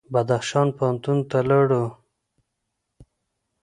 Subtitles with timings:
[0.13, 1.85] بدخشان پوهنتون ته لاړو.